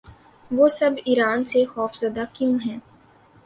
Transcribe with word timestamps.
وہ 0.51 0.69
سب 0.69 0.91
ایران 1.05 1.45
سے 1.45 1.65
خوف 1.65 1.95
زدہ 1.97 2.23
کیوں 2.33 2.57
ہیں؟ 2.65 2.77